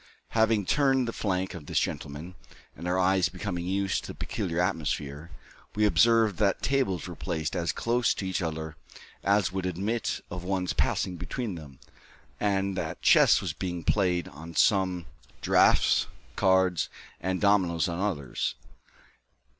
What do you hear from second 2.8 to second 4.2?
our eyes becoming used to the